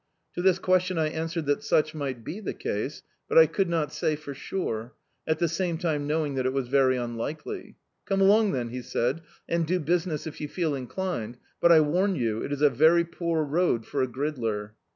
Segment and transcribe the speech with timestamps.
[0.33, 3.93] To this question I answered that such might be the case, but I could not
[3.93, 4.95] say for sure—
[5.27, 7.75] at the same time knowing that it was very unlikely.
[8.09, 12.15] "Cwne along then," he said, "and do business if you feel inclined; but, I warn
[12.15, 14.71] you, it is a very poor road for a gridler."